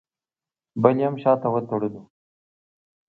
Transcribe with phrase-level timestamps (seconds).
[0.83, 2.01] بل یې هم شاته وتړلو.